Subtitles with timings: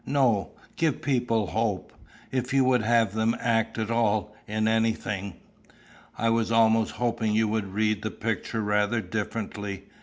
[0.03, 1.93] No; give people hope,
[2.31, 5.35] if you would have them act at all, in anything."
[6.17, 9.83] "I was almost hoping you would read the picture rather differently.